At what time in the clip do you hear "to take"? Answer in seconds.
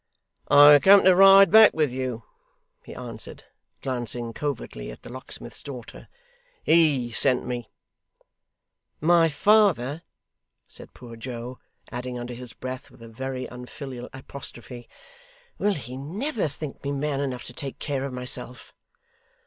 17.43-17.77